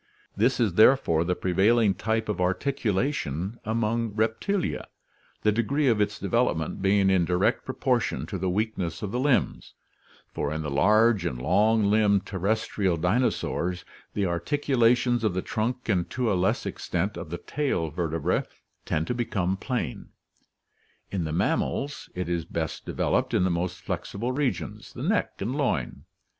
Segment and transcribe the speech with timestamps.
[0.35, 4.87] This is therefore the prevailing type of articulation among Reptilia,
[5.43, 9.19] the degree of its development being in direct proportion to the weak ness of the
[9.19, 9.75] limbs,
[10.33, 13.83] for in the large and long limbed terrestrial dino saurs
[14.15, 18.41] the articulations of the trunk and to a less extent of the tail vertebrae
[18.85, 20.07] tend to become plane.
[21.11, 25.33] In the mammals it is best de veloped in the most flexible regions, the neck
[25.41, 26.05] and loin.